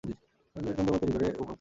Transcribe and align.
চলচ্চিত্রটি 0.03 0.71
তরুণদের 0.77 0.83
মনে 0.85 0.97
করে 1.01 1.07
তৈরি 1.07 1.17
করে 1.19 1.25
হয়েছিল। 1.27 1.47